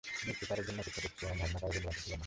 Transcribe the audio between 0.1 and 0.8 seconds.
মৃত্যু তাদের জন্য